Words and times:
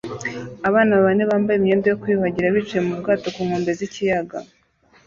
Abana 0.67 0.93
bane 1.03 1.23
bambaye 1.29 1.57
imyenda 1.57 1.85
yo 1.89 1.99
kwiyuhagira 2.01 2.53
bicaye 2.55 2.81
mu 2.87 2.93
bwato 2.99 3.27
ku 3.35 3.41
nkombe 3.47 3.71
z'ikiyaga 3.77 4.37